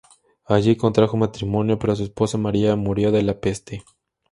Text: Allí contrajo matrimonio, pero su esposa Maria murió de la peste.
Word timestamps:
Allí 0.45 0.77
contrajo 0.77 1.15
matrimonio, 1.15 1.77
pero 1.77 1.95
su 1.95 2.01
esposa 2.05 2.39
Maria 2.39 2.75
murió 2.75 3.11
de 3.11 3.21
la 3.21 3.39
peste. 3.39 3.83